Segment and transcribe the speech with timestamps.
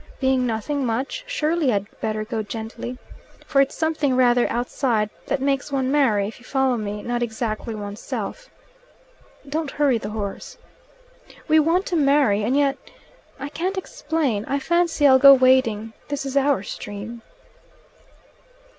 [0.19, 2.97] Being nothing much, surely I'd better go gently.
[3.45, 7.75] For it's something rather outside that makes one marry, if you follow me: not exactly
[7.75, 8.49] oneself.
[9.47, 10.57] (Don't hurry the horse.)
[11.47, 12.79] We want to marry, and yet
[13.39, 14.43] I can't explain.
[14.45, 17.21] I fancy I'll go wading: this is our stream."